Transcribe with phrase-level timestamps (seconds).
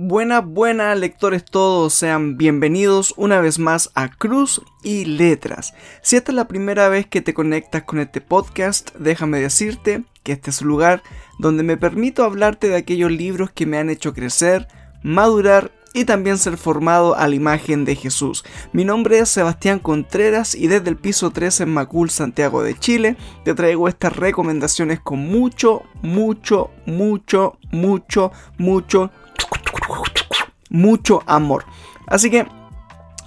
[0.00, 5.74] Buenas, buenas lectores todos, sean bienvenidos una vez más a Cruz y Letras.
[6.02, 10.30] Si esta es la primera vez que te conectas con este podcast, déjame decirte que
[10.30, 11.02] este es un lugar
[11.40, 14.68] donde me permito hablarte de aquellos libros que me han hecho crecer,
[15.02, 18.44] madurar y también ser formado a la imagen de Jesús.
[18.72, 23.16] Mi nombre es Sebastián Contreras y desde el piso 3 en Macul, Santiago de Chile,
[23.44, 29.10] te traigo estas recomendaciones con mucho, mucho, mucho, mucho, mucho
[30.70, 31.64] mucho amor.
[32.06, 32.46] Así que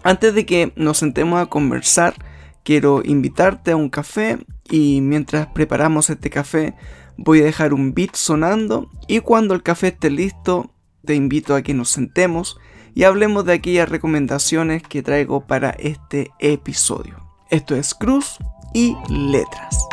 [0.04, 2.16] antes de que nos sentemos a conversar,
[2.64, 4.40] quiero invitarte a un café
[4.70, 6.74] y mientras preparamos este café
[7.18, 10.72] voy a dejar un beat sonando y cuando el café esté listo
[11.06, 12.58] te invito a que nos sentemos
[12.94, 17.18] y hablemos de aquellas recomendaciones que traigo para este episodio.
[17.50, 18.38] Esto es Cruz
[18.74, 19.88] y Letras.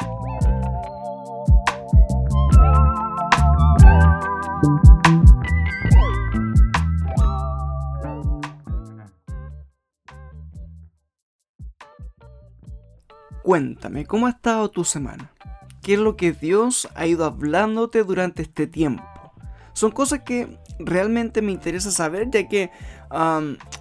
[13.48, 15.32] Cuéntame, ¿cómo ha estado tu semana?
[15.80, 19.02] ¿Qué es lo que Dios ha ido hablándote durante este tiempo?
[19.72, 22.70] Son cosas que realmente me interesa saber, ya que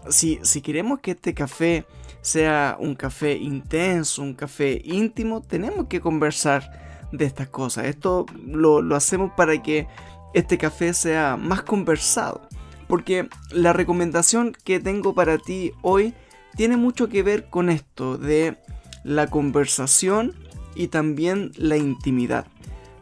[0.08, 1.86] si, si queremos que este café
[2.22, 7.88] sea un café intenso, un café íntimo, tenemos que conversar de estas cosas.
[7.88, 9.86] Esto lo, lo hacemos para que
[10.34, 12.48] este café sea más conversado.
[12.88, 16.14] Porque la recomendación que tengo para ti hoy
[16.56, 18.58] tiene mucho que ver con esto de
[19.03, 20.34] la conversación
[20.76, 22.48] y también la intimidad.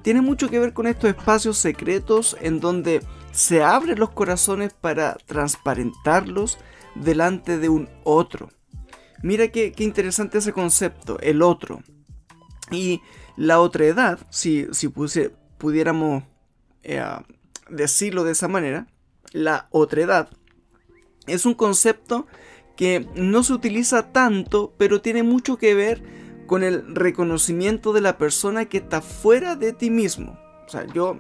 [0.01, 5.17] Tiene mucho que ver con estos espacios secretos en donde se abren los corazones para
[5.25, 6.57] transparentarlos
[6.93, 8.51] delante de un otro.
[9.23, 11.81] Mira qué, interesante ese concepto, el otro.
[12.71, 13.01] Y
[13.35, 16.23] la otra edad, si, si pudiéramos
[16.83, 17.03] eh,
[17.69, 18.87] decirlo de esa manera,
[19.31, 20.29] la otra edad
[21.27, 22.27] es un concepto
[22.75, 26.03] que no se utiliza tanto, pero tiene mucho que ver
[26.45, 30.37] con el reconocimiento de la persona que está fuera de ti mismo.
[30.65, 31.19] O sea, yo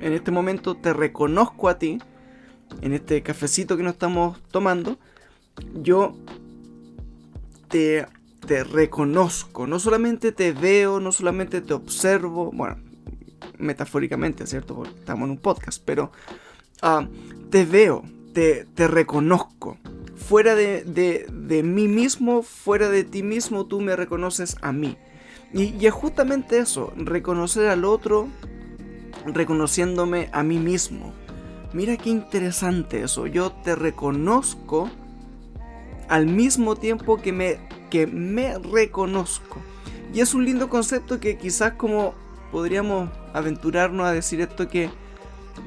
[0.00, 1.98] en este momento te reconozco a ti,
[2.82, 4.98] en este cafecito que nos estamos tomando,
[5.74, 6.16] yo
[7.68, 8.06] te,
[8.46, 12.76] te reconozco, no solamente te veo, no solamente te observo, bueno,
[13.58, 14.74] metafóricamente, ¿cierto?
[14.76, 16.12] Porque estamos en un podcast, pero
[16.82, 17.08] ah,
[17.50, 19.78] te veo, te, te reconozco
[20.20, 24.96] fuera de, mí mismo, fuera de ti mismo, tú me reconoces a mí.
[25.52, 28.28] Y, es justamente eso, reconocer al otro,
[29.26, 31.12] reconociéndome a mí mismo.
[31.72, 34.90] Mira qué interesante eso, yo te reconozco
[36.08, 37.58] al mismo tiempo que me,
[37.90, 39.58] que me reconozco.
[40.12, 42.14] Y es un lindo concepto que quizás como
[42.50, 44.90] podríamos aventurarnos a decir esto que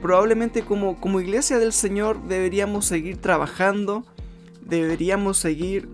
[0.01, 4.05] probablemente como, como iglesia del Señor deberíamos seguir trabajando
[4.65, 5.89] deberíamos seguir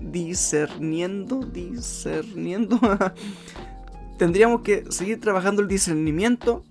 [0.00, 2.80] discerniendo, discerniendo.
[4.18, 6.64] Tendríamos que seguir trabajando el discernimiento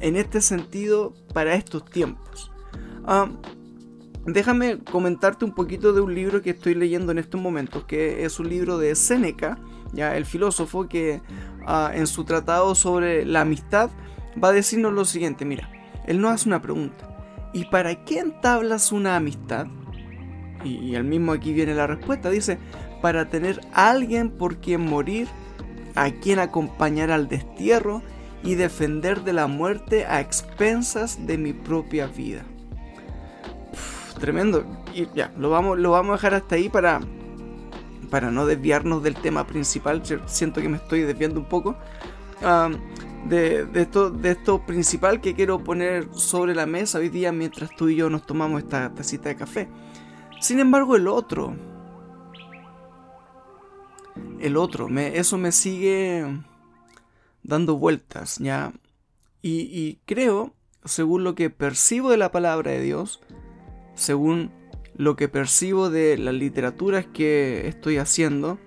[0.00, 2.50] en este sentido para estos tiempos.
[3.04, 3.30] Ah,
[4.26, 8.38] déjame comentarte un poquito de un libro que estoy leyendo en estos momentos, que es
[8.38, 9.58] un libro de Séneca,
[9.92, 11.20] ya el filósofo que
[11.66, 13.90] ah, en su tratado sobre la amistad
[14.42, 15.70] va a decirnos lo siguiente, mira,
[16.06, 17.08] él nos hace una pregunta.
[17.52, 19.66] ¿Y para qué entablas una amistad?
[20.64, 22.30] Y, el mismo aquí viene la respuesta.
[22.30, 22.58] Dice,
[23.00, 25.28] para tener alguien por quien morir,
[25.94, 28.02] a quien acompañar al destierro
[28.42, 32.42] y defender de la muerte a expensas de mi propia vida.
[34.18, 34.64] tremendo.
[34.94, 37.00] Y ya, lo vamos, lo vamos a dejar hasta ahí para,
[38.10, 40.02] para no desviarnos del tema principal.
[40.26, 41.76] Siento que me estoy desviando un poco.
[43.26, 47.88] de, esto, de esto principal que quiero poner sobre la mesa hoy día mientras tú
[47.88, 49.68] y yo nos tomamos esta tacita de café.
[50.42, 51.54] Sin embargo, el otro,
[54.40, 56.26] el otro, eso me sigue
[57.44, 58.72] dando vueltas, ¿ya?
[59.40, 60.52] Y, y creo,
[60.84, 63.20] según lo que percibo de la palabra de Dios,
[63.94, 64.50] según
[64.96, 68.58] lo que percibo de las literaturas que estoy haciendo,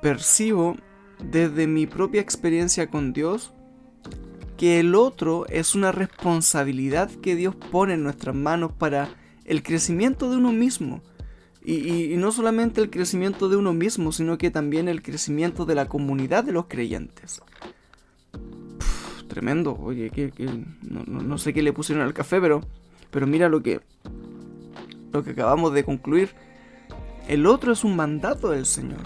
[0.00, 0.76] percibo
[1.18, 3.52] desde mi propia experiencia con Dios
[4.56, 10.30] que el otro es una responsabilidad que Dios pone en nuestras manos para el crecimiento
[10.30, 11.02] de uno mismo.
[11.66, 15.86] Y, no solamente el crecimiento de uno mismo, sino que también el crecimiento de la
[15.86, 17.40] comunidad de los creyentes.
[19.28, 20.30] tremendo, oye, que,
[20.82, 22.60] no, sé qué le pusieron al café, pero,
[23.10, 23.80] pero mira lo que,
[25.12, 26.30] lo que acabamos de concluir.
[27.28, 29.00] El otro es un mandato del Señor.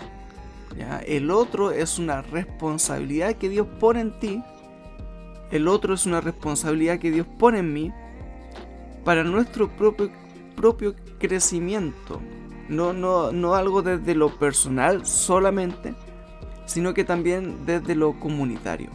[0.76, 0.98] ¿ya?
[0.98, 4.42] El otro es una responsabilidad que Dios pone en ti.
[5.52, 7.92] El otro es una responsabilidad que Dios pone en mí
[9.04, 10.10] para nuestro propio,
[10.58, 12.20] propio crecimiento.
[12.68, 15.94] No, no, no algo desde lo personal solamente,
[16.66, 18.90] sino que también desde lo comunitario.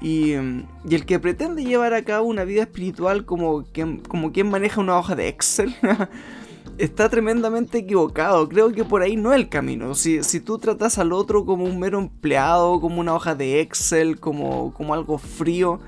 [0.00, 4.50] Y, y, el que pretende llevar a cabo una vida espiritual como quien, como quien
[4.50, 5.74] maneja una hoja de Excel,
[6.78, 8.48] está tremendamente equivocado.
[8.48, 9.94] Creo que por ahí no es el camino.
[9.94, 14.18] Si, si tú tratas al otro como un mero empleado, como una hoja de Excel,
[14.18, 15.78] como, como algo frío,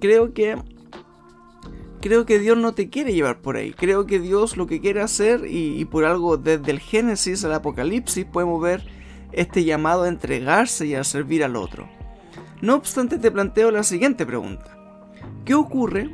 [0.00, 0.56] creo que
[2.00, 3.72] creo que Dios no te quiere llevar por ahí.
[3.72, 8.24] Creo que Dios lo que quiere hacer, y, por algo desde el Génesis al Apocalipsis
[8.24, 8.82] podemos ver
[9.32, 11.88] este llamado a entregarse y a servir al otro.
[12.60, 14.76] No obstante, te planteo la siguiente pregunta.
[15.44, 16.10] ¿Qué ocurre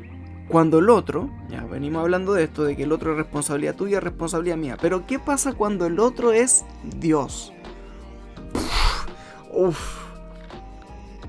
[0.49, 4.01] cuando el otro, ya venimos hablando de esto, de que el otro es responsabilidad tuya,
[4.01, 6.65] responsabilidad mía, pero ¿qué pasa cuando el otro es
[6.99, 7.53] Dios?
[9.53, 10.05] Uf.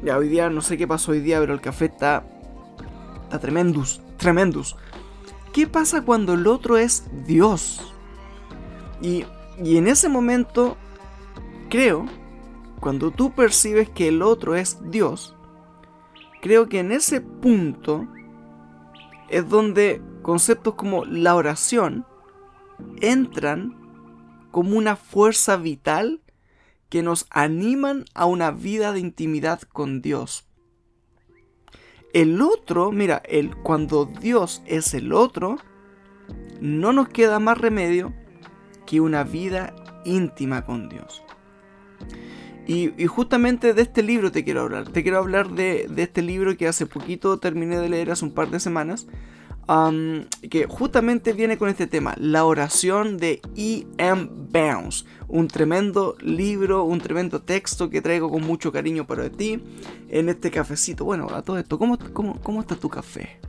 [0.04, 2.25] Ya hoy día, no sé qué pasó hoy día, pero el café está,
[3.24, 4.76] está tremendus, tremendus.
[5.54, 7.94] ¿Qué pasa cuando el otro es Dios?
[9.02, 9.26] Y,
[9.64, 10.78] y en ese momento,
[11.70, 12.06] creo,
[12.80, 15.36] cuando tú percibes que el otro es Dios,
[16.42, 18.08] creo que en ese punto
[19.30, 22.06] es donde conceptos como la oración
[23.02, 23.76] entran
[24.52, 26.22] como una fuerza vital
[26.90, 30.46] que nos animan a una vida de intimidad con Dios.
[32.16, 35.58] El otro, mira, el, cuando Dios es el otro,
[36.62, 38.14] no nos queda más remedio
[38.86, 39.76] que una vida
[40.06, 41.24] íntima con Dios.
[42.68, 44.88] Y, justamente de este libro te quiero hablar.
[44.88, 48.50] Te quiero hablar de, este libro que hace poquito terminé de leer, hace un par
[48.50, 49.08] de semanas.
[49.68, 54.30] Que justamente viene con este tema, la oración de E.M.
[54.52, 55.06] Bounds.
[55.28, 59.60] Un tremendo libro, un tremendo texto que traigo con mucho cariño para ti
[60.10, 61.04] en este cafecito.
[61.04, 63.40] Bueno, a todo esto, ¿cómo, cómo, está tu café?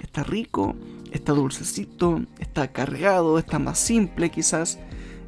[0.00, 0.76] ¿Está rico?
[1.10, 2.22] ¿Está dulcecito?
[2.38, 3.38] ¿Está cargado?
[3.38, 4.78] ¿Está más simple quizás?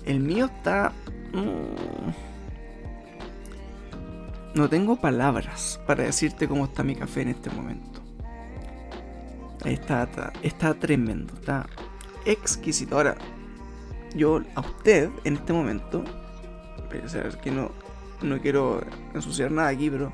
[0.04, 0.92] El mío está...
[1.32, 2.12] Mm,
[4.54, 8.03] no tengo palabras para decirte cómo está mi café en este momento.
[9.64, 11.66] Está, está, tremendo, está
[12.26, 12.96] exquisito.
[12.96, 13.16] Ahora,
[14.14, 16.04] yo a usted en este momento,
[17.42, 17.70] que no,
[18.22, 18.82] no quiero
[19.14, 20.12] ensuciar nada aquí, pero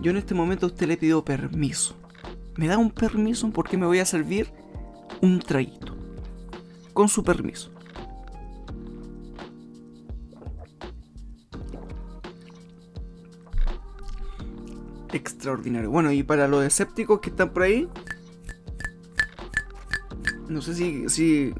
[0.00, 1.96] yo en este momento a usted le pido permiso.
[2.56, 4.52] ¿Me da un permiso porque me voy a servir
[5.22, 5.96] un traguito?
[6.92, 7.70] Con su permiso.
[15.12, 15.90] extraordinario.
[15.90, 17.88] Bueno, y para los escépticos que están por ahí,
[20.48, 21.54] no sé si, si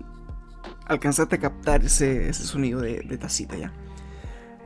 [0.87, 3.73] alcanzaste a captar ese, sonido de, tacita ya.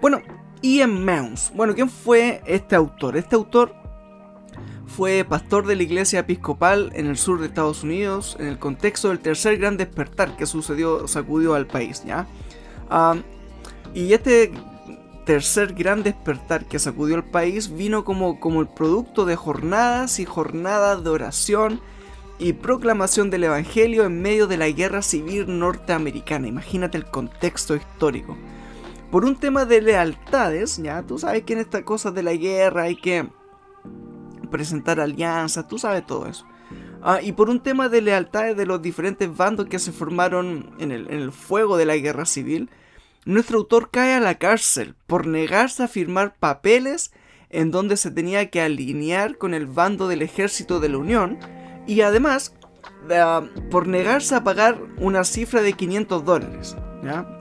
[0.00, 0.20] Bueno,
[0.62, 1.52] Ian Mounds.
[1.54, 3.16] Bueno, ¿quién fue este autor?
[3.16, 3.74] Este autor
[4.86, 9.08] fue pastor de la iglesia episcopal en el sur de Estados Unidos en el contexto
[9.08, 12.26] del tercer gran despertar que sucedió, sacudió al país, ¿ya?
[12.90, 13.16] Ah,
[13.94, 14.52] y este
[15.24, 20.24] tercer gran despertar que sacudió el país vino como, como el producto de jornadas y
[20.24, 21.80] jornadas de oración
[22.42, 26.48] y proclamación del Evangelio en medio de la guerra civil norteamericana.
[26.48, 28.36] Imagínate el contexto histórico.
[29.12, 32.82] Por un tema de lealtades, ya tú sabes que en estas cosas de la guerra
[32.82, 33.28] hay que
[34.50, 36.44] presentar alianzas, tú sabes todo eso.
[37.00, 40.90] Ah, y por un tema de lealtades de los diferentes bandos que se formaron en
[40.90, 42.70] el, en el fuego de la guerra civil,
[43.24, 47.12] nuestro autor cae a la cárcel por negarse a firmar papeles
[47.50, 51.38] en donde se tenía que alinear con el bando del ejército de la Unión
[51.86, 52.54] y además
[53.70, 56.76] por negarse a pagar una cifra de 500 dólares,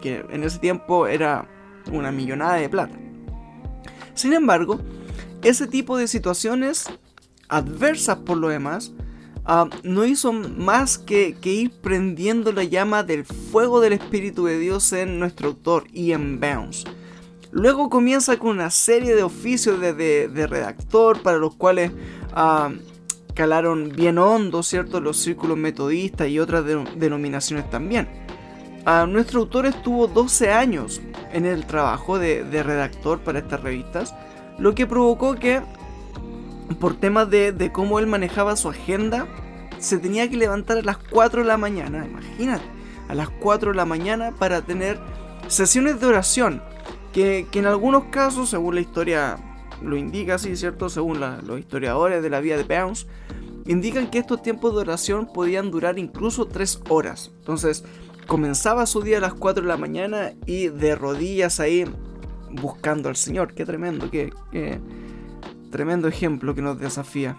[0.01, 1.47] que en ese tiempo era
[1.91, 2.97] una millonada de plata.
[4.13, 4.79] Sin embargo,
[5.43, 6.89] ese tipo de situaciones
[7.47, 8.93] adversas por lo demás
[9.43, 14.93] Ah, no hizo más que, ir prendiendo la llama del fuego del Espíritu de Dios
[14.93, 16.85] en nuestro autor Ian Bounds.
[17.51, 21.91] Luego comienza con una serie de oficios de, redactor para los cuales
[22.33, 22.71] ah,
[23.33, 25.01] calaron bien hondo, ¿cierto?
[25.01, 28.07] Los círculos metodistas y otras denominaciones también.
[28.85, 34.15] Ah, nuestro autor estuvo 12 años en el trabajo de redactor para estas revistas,
[34.57, 35.61] lo que provocó que
[36.75, 39.27] por temas de, cómo él manejaba su agenda,
[39.79, 42.63] se tenía que levantar a las 4 de la mañana, imagínate,
[43.07, 44.99] a las 4 de la mañana para tener
[45.47, 46.61] sesiones de oración,
[47.13, 49.37] que, en algunos casos, según la historia
[49.83, 50.89] lo indica, sí, ¿cierto?
[50.89, 53.07] Según los historiadores de la vida de Bounce,
[53.65, 57.31] indican que estos tiempos de oración podían durar incluso 3 horas.
[57.39, 57.83] Entonces,
[58.27, 61.85] comenzaba su día a las 4 de la mañana y de rodillas ahí
[62.49, 63.53] buscando al Señor.
[63.53, 64.31] Qué tremendo, qué,
[65.69, 67.37] Tremendo ejemplo que nos desafía.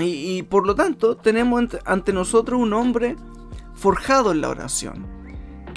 [0.00, 3.16] Y, por lo tanto tenemos ante nosotros un hombre
[3.74, 5.06] forjado en la oración,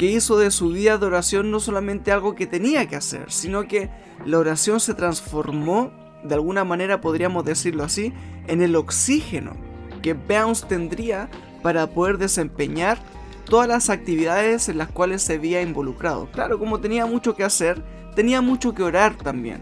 [0.02, 3.68] que hizo de su vida de oración no solamente algo que tenía que hacer, sino
[3.68, 3.92] que
[4.26, 5.92] la oración se transformó,
[6.24, 8.12] de alguna manera podríamos decirlo así,
[8.48, 9.56] en el oxígeno
[10.02, 11.30] que Bounce tendría
[11.62, 12.98] para poder desempeñar
[13.46, 16.32] todas las actividades en las cuales se había involucrado.
[16.32, 17.84] Claro, como tenía mucho que hacer,
[18.16, 19.62] tenía mucho que orar también.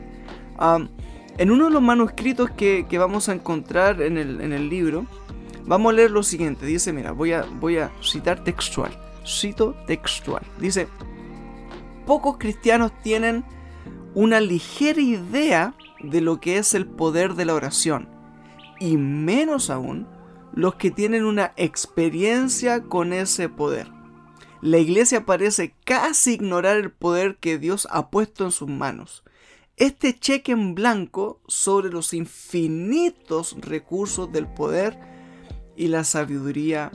[1.37, 5.05] en uno de los manuscritos que, vamos a encontrar en el, libro,
[5.65, 6.65] vamos a leer lo siguiente.
[6.65, 9.08] Dice, mira, voy a, voy a citar textual.
[9.25, 10.43] Cito textual.
[10.59, 10.87] Dice,
[12.05, 13.45] pocos cristianos tienen
[14.13, 18.09] una ligera idea de lo que es el poder de la oración.
[18.79, 20.07] Y menos aún
[20.53, 23.91] los que tienen una experiencia con ese poder.
[24.61, 29.23] La iglesia parece casi ignorar el poder que Dios ha puesto en sus manos.
[29.77, 34.99] Este cheque en blanco sobre los infinitos recursos del poder
[35.77, 36.91] y la sabiduría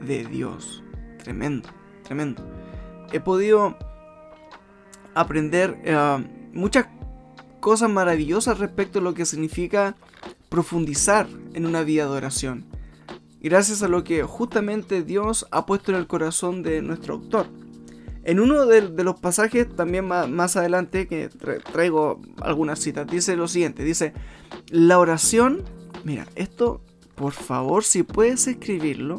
[0.00, 0.84] de Dios.
[1.22, 1.68] Tremendo,
[2.04, 2.42] tremendo.
[3.12, 3.76] He podido
[5.14, 6.86] aprender eh, muchas
[7.60, 9.96] cosas maravillosas respecto a lo que significa
[10.48, 12.78] profundizar en una vida de oración
[13.40, 17.46] gracias a lo que justamente Dios ha puesto en el corazón de nuestro autor.
[18.24, 21.30] En uno de, los pasajes, también más, adelante, que
[21.72, 24.12] traigo algunas citas, dice lo siguiente, dice,
[24.68, 25.62] la oración,
[26.04, 26.82] mira, esto,
[27.14, 29.18] por favor, si puedes escribirlo,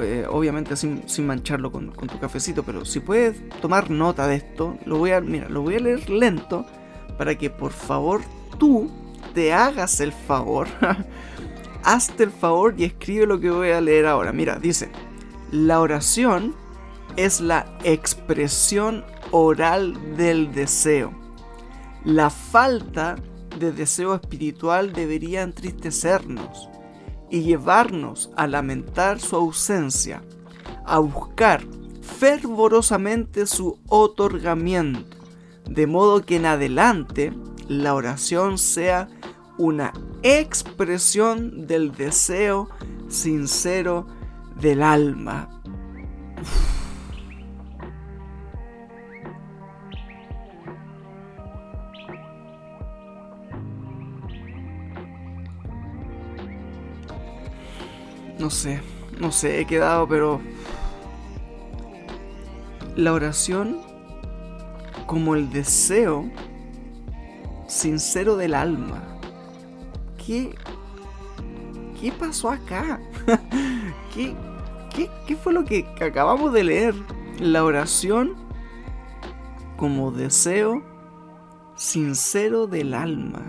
[0.00, 4.76] eh, obviamente sin, mancharlo con, con, tu cafecito, pero si puedes tomar nota de esto,
[4.84, 6.66] lo voy a, mira, lo voy a leer lento
[7.16, 8.20] para que por favor
[8.58, 8.90] tú
[9.34, 10.68] te hagas el favor
[11.82, 14.32] hazte el favor y escribe lo que voy a leer ahora.
[14.32, 14.90] Mira, dice,
[15.50, 16.54] la oración
[17.16, 21.12] es la expresión oral del deseo.
[22.04, 23.16] La falta
[23.58, 26.68] de deseo espiritual debería entristecernos
[27.30, 30.22] y llevarnos a lamentar su ausencia,
[30.84, 31.62] a buscar
[32.02, 35.16] fervorosamente su otorgamiento,
[35.66, 37.32] de modo que en adelante
[37.68, 39.08] la oración sea
[39.58, 39.92] una
[40.22, 42.68] expresión del deseo
[43.08, 44.06] sincero
[44.60, 45.57] del alma.
[58.48, 58.80] No sé,
[59.20, 60.40] no sé, he quedado, pero...
[62.96, 63.76] La oración
[65.06, 66.24] como el deseo
[67.66, 69.02] sincero del alma.
[70.16, 70.54] ¿qué,
[72.00, 72.98] qué pasó acá?
[74.14, 74.34] ¿Qué,
[75.26, 76.94] qué, fue lo que acabamos de leer?
[77.38, 78.34] La oración
[79.76, 80.82] como deseo
[81.76, 83.42] sincero del alma.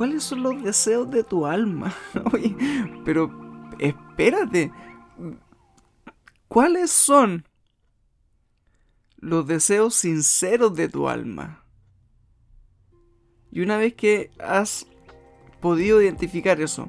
[0.00, 1.94] ¿Cuáles son los deseos de tu alma?
[2.32, 2.56] Oye,
[3.04, 3.30] pero
[3.78, 4.72] espérate.
[6.48, 7.44] ¿Cuáles son
[9.18, 11.66] los deseos sinceros de tu alma?
[13.52, 14.86] Y una vez que has
[15.60, 16.88] podido identificar eso,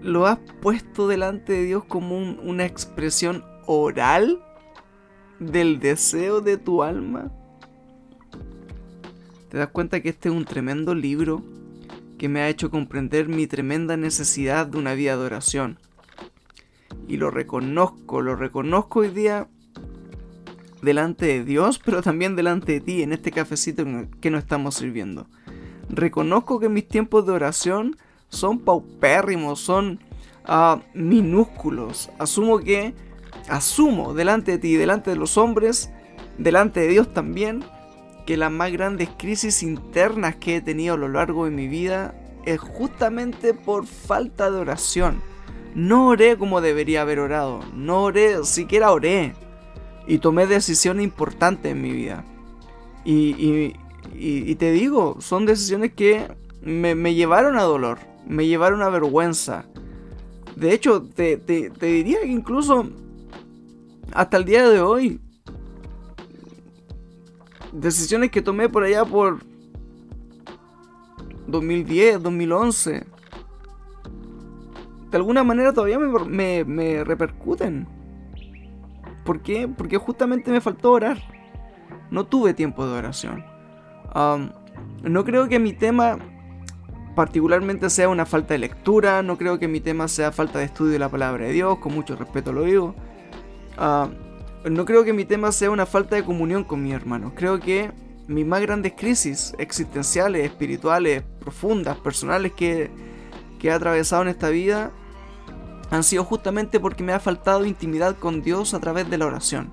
[0.00, 4.42] lo has puesto delante de Dios como una expresión oral
[5.40, 7.30] del deseo de tu alma.
[9.52, 11.42] Te das cuenta que este es un tremendo libro
[12.16, 15.78] que me ha hecho comprender mi tremenda necesidad de una vida de oración.
[17.06, 19.48] Y lo reconozco, lo reconozco hoy día
[20.80, 23.84] delante de Dios, pero también delante de ti en este cafecito
[24.22, 25.26] que nos estamos sirviendo.
[25.90, 27.98] Reconozco que mis tiempos de oración
[28.30, 30.00] son paupérrimos, son
[30.46, 32.08] ah, minúsculos.
[32.18, 32.94] Asumo que,
[33.50, 35.90] asumo delante de ti, delante de los hombres,
[36.38, 37.62] delante de Dios también,
[38.26, 42.14] que las más grandes crisis internas que he tenido a lo largo de mi vida
[42.44, 45.22] es justamente por falta de oración.
[45.74, 49.34] No oré como debería haber orado, no oré, siquiera oré
[50.06, 52.24] y tomé decisiones importantes en mi vida.
[53.04, 56.28] Y, te digo, son decisiones que
[56.60, 59.64] me, llevaron a dolor, me llevaron a vergüenza.
[60.56, 61.36] De hecho, te,
[61.80, 62.86] diría que incluso
[64.12, 65.20] hasta el día de hoy,
[67.72, 69.40] decisiones que tomé por allá por
[71.46, 73.06] 2010, 2011,
[75.10, 77.86] de alguna manera todavía me, me repercuten.
[79.24, 79.68] ¿Por qué?
[79.68, 81.18] Porque justamente me faltó orar.
[82.10, 83.44] No tuve tiempo de oración.
[85.02, 86.18] no creo que mi tema
[87.14, 90.92] particularmente sea una falta de lectura, no creo que mi tema sea falta de estudio
[90.92, 92.94] de la palabra de Dios, con mucho respeto lo digo.
[94.70, 97.32] No creo que mi tema sea una falta de comunión con mi hermano.
[97.34, 97.90] Creo que
[98.28, 102.90] mis más grandes crisis existenciales, espirituales, profundas, personales que,
[103.58, 104.92] que he atravesado en esta vida
[105.90, 109.70] han sido justamente porque me ha faltado intimidad con Dios a través de la oración.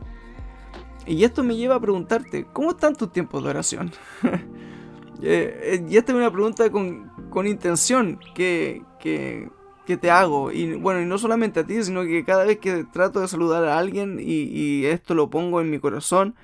[1.05, 3.91] Y esto me lleva a preguntarte, ¿cómo están tus tiempos de oración?
[5.21, 9.49] Eh, eh, y esta es una pregunta con, con intención que, que,
[9.89, 10.51] que, te hago.
[10.51, 13.65] Y bueno, y no solamente a ti, sino que cada vez que trato de saludar
[13.65, 16.35] a alguien y, esto lo pongo en mi corazón,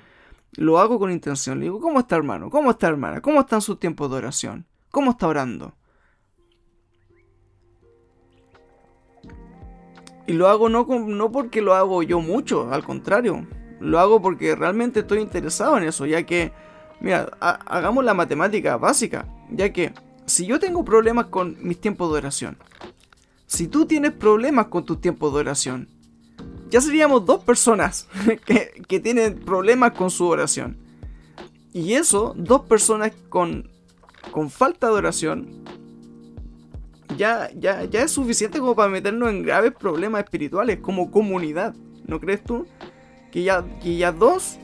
[0.52, 1.58] lo hago con intención.
[1.58, 2.50] Le digo, ¿cómo está hermano?
[2.50, 3.20] ¿Cómo está hermana?
[3.20, 4.66] ¿Cómo están sus tiempos de oración?
[4.90, 5.74] ¿Cómo está orando?
[10.26, 13.46] Y lo hago no, no porque lo hago yo mucho, al contrario.
[13.78, 16.50] Lo hago porque realmente estoy interesado en eso, ya que,
[17.00, 19.92] mira, hagamos la matemática básica, ya que
[20.24, 22.58] si yo tengo problemas con mis tiempos de oración,
[23.46, 25.88] si tú tienes problemas con tus tiempos de oración,
[26.70, 28.08] ya seríamos dos personas
[28.46, 30.78] que, que tienen problemas con su oración.
[31.72, 33.70] Y eso, dos personas con,
[34.30, 35.64] con falta de oración,
[37.16, 41.74] ya, ya, ya es suficiente como para meternos en graves problemas espirituales como comunidad.
[42.06, 42.66] ¿No crees tú?
[43.30, 44.58] Que ya, que ya dos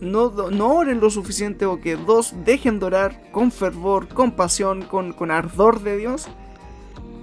[0.00, 4.82] no, no oren lo suficiente o que dos dejen de orar con fervor, con pasión,
[4.82, 6.28] con, con ardor de Dios.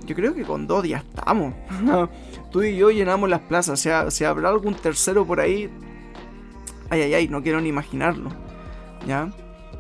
[0.10, 1.54] Yo creo que con dos ya estamos.
[2.52, 3.80] tú y yo llenamos las plazas.
[3.80, 5.70] sea, si habrá algún tercero por ahí.
[6.90, 8.32] Ay, ay, ay, no quiero ni imaginarlo.
[9.06, 9.32] ¿Ya?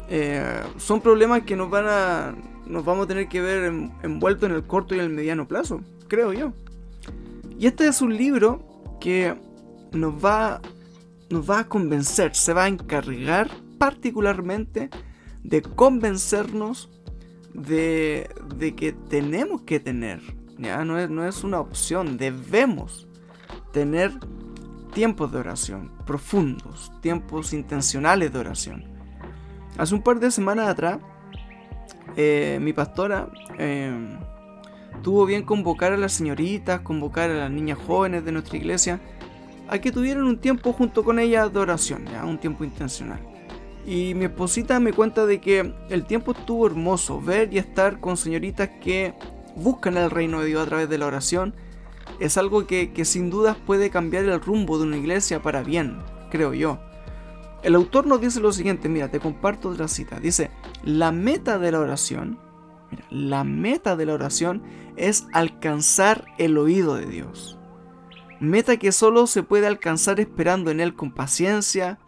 [0.07, 2.35] Eh, son problemas que nos van a
[2.67, 6.31] nos vamos a tener que ver envueltos en el corto y el mediano plazo, creo
[6.31, 6.53] yo.
[7.57, 8.63] Y este es un libro
[9.01, 9.35] que
[9.91, 10.61] nos va,
[11.31, 14.91] nos va a convencer, se va a encargar particularmente
[15.43, 16.91] de convencernos
[17.53, 20.21] de, de que tenemos que tener,
[20.57, 20.83] ¿ya?
[20.85, 23.07] No, es, no es una opción, debemos
[23.71, 24.11] tener
[24.93, 28.83] tiempos de oración profundos, tiempos intencionales de oración.
[29.77, 30.99] Hace un par de semanas atrás
[32.17, 34.17] eh, mi pastora eh,
[35.03, 38.99] tuvo bien convocar a las señoritas, convocar a las niñas jóvenes de nuestra iglesia
[39.69, 43.19] a que tuvieran un tiempo junto con ella de oración, un tiempo intencional.
[43.85, 48.17] Y mi esposita me cuenta de que el tiempo estuvo hermoso, ver y estar con
[48.17, 49.13] señoritas que
[49.55, 51.53] buscan el reino de Dios a través de la oración
[52.19, 55.99] es algo que, que sin dudas puede cambiar el rumbo de una iglesia para bien,
[56.29, 56.79] creo yo.
[57.63, 60.19] El autor nos dice lo siguiente, mira, te comparto otra cita.
[60.19, 60.49] Dice,
[60.83, 62.39] la meta de la oración,
[62.89, 64.63] mira, la meta de la oración
[64.95, 67.57] es alcanzar el oído de Dios.
[68.39, 71.99] Meta que solo se puede alcanzar esperando en Él con paciencia,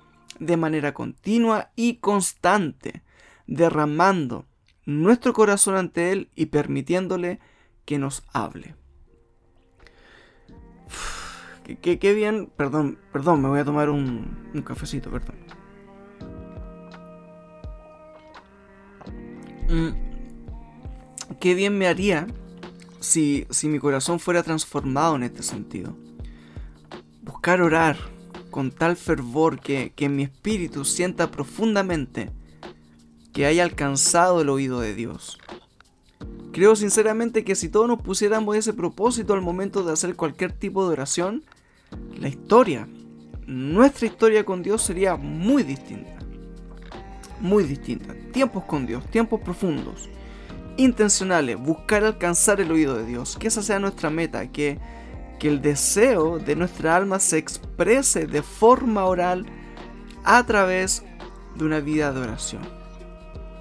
[0.41, 3.04] de manera continua y constante,
[3.45, 4.47] derramando
[4.86, 7.39] nuestro corazón ante Él y permitiéndole
[7.86, 8.75] que nos hable.
[11.82, 15.36] Qué, bien, perdón, perdón, me voy a tomar un, cafecito, perdón.
[19.69, 22.25] Mm, qué bien me haría
[22.99, 25.95] si, si mi corazón fuera transformado en este sentido.
[27.21, 27.97] Buscar orar
[28.52, 32.30] con tal fervor que, que mi espíritu sienta profundamente
[33.34, 35.40] que haya alcanzado el oído de Dios.
[36.52, 40.86] Creo sinceramente que si todos nos pusiéramos ese propósito al momento de hacer cualquier tipo
[40.86, 41.44] de oración,
[42.20, 42.88] la historia,
[43.48, 46.20] nuestra historia con Dios sería muy distinta.
[47.40, 48.14] Muy distinta.
[48.34, 50.10] Tiempos con Dios, tiempos profundos,
[50.78, 54.78] intencionales, buscar alcanzar el oído de Dios, que esa sea nuestra meta, que,
[55.41, 59.47] que el deseo de nuestra alma se exprese de forma oral
[60.23, 61.04] a través
[61.56, 62.62] de una vida de oración.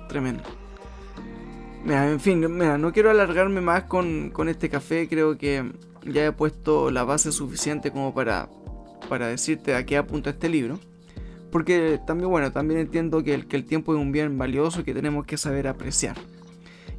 [0.06, 0.42] Tremendo.
[1.82, 5.72] Mira, en fin, mira, no quiero alargarme más con, este café, creo que
[6.04, 8.50] ya he puesto la base suficiente como para,
[9.08, 10.78] para decirte a qué apunta este libro.
[11.50, 14.92] Porque también, bueno, también entiendo que el, que el tiempo es un bien valioso que
[14.92, 16.18] tenemos que saber apreciar.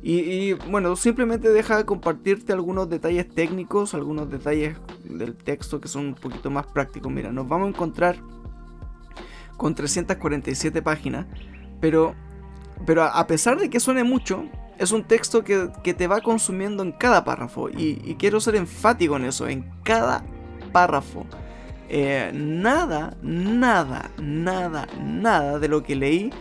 [0.04, 6.08] Y, bueno, simplemente deja de compartirte algunos detalles técnicos, algunos detalles del texto que son
[6.08, 7.12] un poquito más prácticos.
[7.12, 8.16] Mira, nos vamos a encontrar
[9.58, 11.28] con 347 páginas,
[11.80, 12.16] pero,
[12.88, 14.46] pero a pesar de que suene mucho,
[14.80, 17.70] es un texto que, te va consumiendo en cada párrafo.
[17.70, 20.24] Y, quiero ser enfático en eso, en cada
[20.72, 21.28] párrafo.
[21.90, 26.32] Eh, nada, nada, nada, nada de lo que leí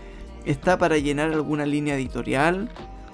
[0.47, 2.71] está para llenar alguna línea editorial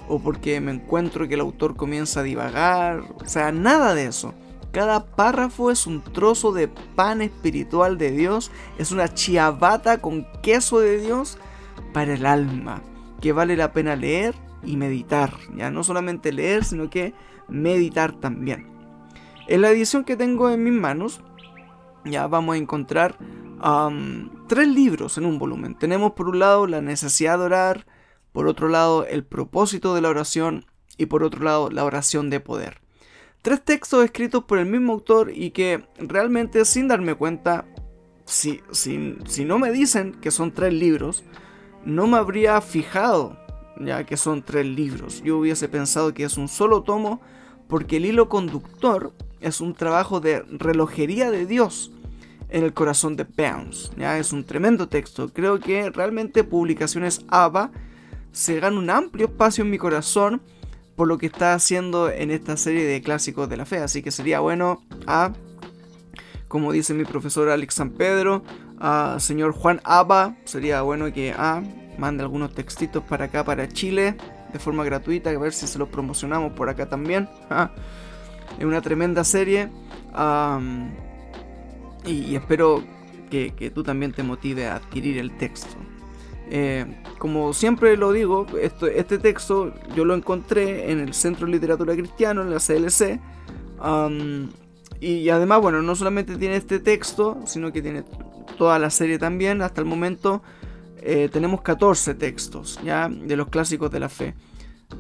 [0.08, 3.00] o porque me encuentro que el autor comienza a divagar.
[3.00, 4.34] O sea, nada de eso.
[4.72, 10.80] Cada párrafo es un trozo de pan espiritual de Dios, es una chiabata con queso
[10.80, 11.38] de Dios
[11.94, 12.82] para el alma,
[13.22, 15.32] que vale la pena leer y meditar.
[15.56, 17.14] Ya no solamente leer, sino que
[17.48, 18.66] meditar también.
[19.48, 21.22] En la edición que tengo en mis manos,
[22.04, 23.16] ya vamos a encontrar
[24.48, 25.74] tres libros en un volumen.
[25.74, 27.86] Tenemos por un lado la necesidad de orar,
[28.37, 30.66] por otro lado el propósito de la oración
[30.99, 32.83] y por otro lado la oración de poder.
[33.40, 37.64] Tres textos escritos por el mismo autor y que realmente sin darme cuenta,
[38.27, 41.25] si, si, si no me dicen que son tres libros,
[41.87, 43.38] no me habría fijado
[43.81, 45.22] ya que son tres libros.
[45.22, 47.22] Yo hubiese pensado que es un solo tomo
[47.68, 51.90] porque el hilo conductor es un trabajo de relojería de Dios
[52.51, 53.92] en el corazón de Bounce.
[53.96, 54.18] ¿ya?
[54.18, 55.33] Es un tremendo texto.
[55.33, 57.72] Creo que realmente Publicaciones ABA
[58.32, 60.42] se gana un amplio espacio en mi corazón
[60.96, 63.78] por lo que está haciendo en esta serie de clásicos de la fe.
[63.78, 65.32] Así que sería bueno a,
[66.48, 68.42] como dice mi profesor Alex San Pedro,
[68.78, 71.62] a señor Juan Aba, sería bueno que a
[71.98, 74.16] mande algunos textitos para acá, para Chile,
[74.52, 77.28] de forma gratuita, a ver si se los promocionamos por acá también.
[78.58, 79.68] es una tremenda serie.
[82.04, 82.84] y, espero
[83.30, 85.76] que, tú también te motive a adquirir el texto.
[86.48, 91.94] Eh, como siempre lo digo, este texto yo lo encontré en el Centro de Literatura
[91.94, 93.20] Cristiano, en la CLC.
[95.00, 98.04] y además, bueno, no solamente tiene este texto, sino que tiene
[98.59, 99.62] toda la serie también.
[99.62, 100.42] Hasta el momento
[100.98, 104.35] eh, tenemos 14 textos ya de los clásicos de la fe.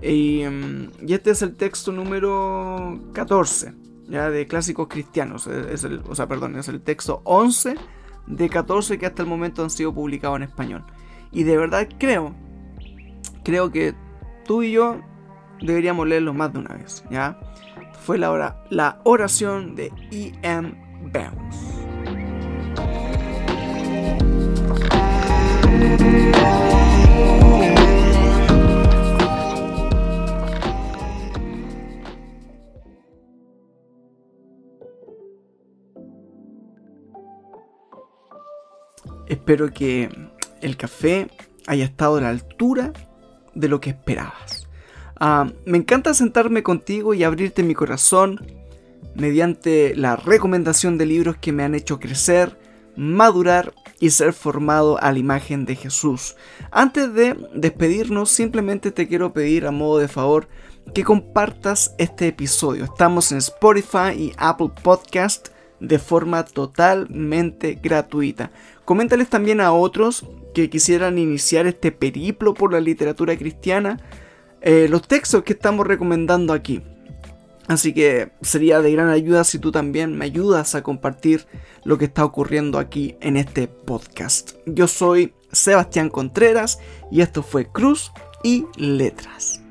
[0.02, 3.72] Em, y, este es el texto número 14
[4.08, 5.46] ya de clásicos cristianos.
[5.46, 7.74] Es el, o sea, perdón, es el texto 11
[8.26, 10.84] de 14 que hasta el momento han sido publicados en español.
[11.32, 12.34] Y de verdad creo,
[13.44, 13.94] creo que
[14.44, 15.00] tú y yo
[15.60, 17.04] deberíamos leerlo más de una vez.
[17.10, 17.38] ¿ya?
[18.00, 20.74] Fue la, hora, la oración de E.M.
[21.12, 21.76] Bounds.
[39.28, 40.08] Espero que
[40.60, 41.28] el café
[41.66, 42.92] haya estado a la altura
[43.54, 44.68] de lo que esperabas.
[45.18, 48.44] Ah, me encanta sentarme contigo y abrirte mi corazón
[49.14, 52.58] mediante la recomendación de libros que me han hecho crecer,
[52.96, 56.36] madurar y ser formado a la imagen de Jesús.
[56.70, 60.48] Antes de despedirnos, simplemente te quiero pedir a modo de favor
[60.94, 62.84] que compartas este episodio.
[62.84, 65.48] Estamos en Spotify y Apple Podcast
[65.80, 68.50] de forma totalmente gratuita.
[68.86, 74.00] Coméntales también a otros que quisieran iniciar este periplo por la literatura cristiana
[74.62, 76.82] eh, los textos que estamos recomendando aquí.
[77.66, 81.46] Así que sería de gran ayuda si tú también me ayudas a compartir
[81.84, 84.52] lo que está ocurriendo aquí en este podcast.
[84.66, 86.78] Yo soy Sebastián Contreras
[87.10, 88.12] y esto fue Cruz
[88.44, 89.65] y Letras.